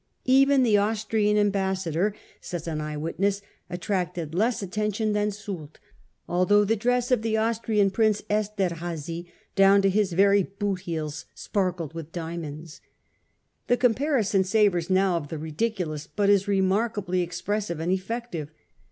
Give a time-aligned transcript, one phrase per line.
[0.25, 2.87] Even the Austrian ambassador, says an 14 A.
[2.87, 2.89] HIS TORY OP OUR OWN TIMES.
[2.89, 2.89] ch.
[2.89, 2.91] i.
[2.91, 3.41] eyewitness,
[3.75, 5.79] attracted less attention than Soult,
[6.27, 10.79] al though the dress of the Austrian, Prince Esterhazy, 1 down to his very boot
[10.79, 12.79] heels sparkled with dia monds.'
[13.67, 18.49] The comparison savours now of the ridi culous, hut is remarkably expressive and effective.